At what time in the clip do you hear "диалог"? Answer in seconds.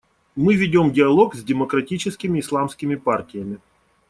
0.91-1.35